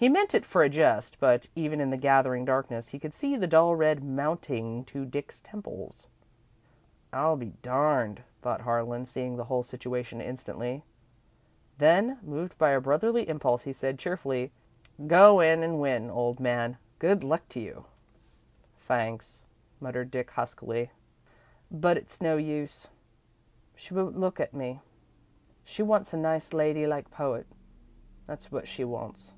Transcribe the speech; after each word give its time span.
He 0.00 0.08
meant 0.08 0.32
it 0.32 0.44
for 0.44 0.62
a 0.62 0.68
jest, 0.68 1.16
but 1.18 1.48
even 1.56 1.80
in 1.80 1.90
the 1.90 1.96
gathering 1.96 2.44
darkness, 2.44 2.90
he 2.90 3.00
could 3.00 3.12
see 3.12 3.34
the 3.34 3.48
dull 3.48 3.74
red 3.74 4.00
mounting 4.04 4.84
to 4.84 5.04
Dick's 5.04 5.40
temples. 5.40 6.06
"I'll 7.12 7.34
be 7.36 7.54
darned," 7.62 8.22
thought 8.40 8.60
Harlan, 8.60 9.06
seeing 9.06 9.34
the 9.36 9.46
whole 9.46 9.64
situation 9.64 10.20
instantly. 10.20 10.84
Then, 11.78 12.18
moved 12.22 12.58
by 12.58 12.70
a 12.70 12.80
brotherly 12.80 13.28
impulse, 13.28 13.64
he 13.64 13.72
said, 13.72 13.98
cheerfully: 13.98 14.52
"Go 15.04 15.40
in 15.40 15.64
and 15.64 15.80
win, 15.80 16.10
old 16.10 16.38
man. 16.38 16.78
Good 17.00 17.24
luck 17.24 17.48
to 17.48 17.58
you!" 17.60 17.84
"Thanks," 18.78 19.42
muttered 19.80 20.12
Dick, 20.12 20.30
huskily, 20.30 20.92
"but 21.72 21.96
it's 21.96 22.20
no 22.20 22.36
use. 22.36 22.86
She 23.74 23.94
won't 23.94 24.16
look 24.16 24.38
at 24.38 24.54
me. 24.54 24.78
She 25.64 25.82
wants 25.82 26.14
a 26.14 26.18
nice 26.18 26.52
lady 26.52 26.86
like 26.86 27.10
poet, 27.10 27.48
that's 28.26 28.52
what 28.52 28.68
she 28.68 28.84
wants." 28.84 29.34